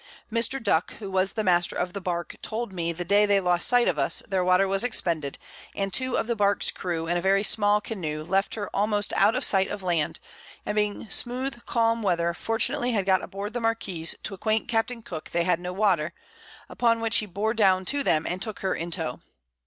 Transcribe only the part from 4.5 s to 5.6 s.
was expended,